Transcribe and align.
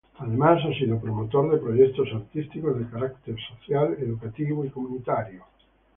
Además, 0.17 0.63
ha 0.65 0.73
sido 0.73 0.97
promotor 0.99 1.51
de 1.51 1.57
proyectos 1.59 2.07
artísticos 2.11 2.75
de 2.79 2.89
carácter 2.89 3.35
social, 3.39 3.93
educativo 3.99 4.65
y 4.65 4.69
comunitario. 4.69 5.43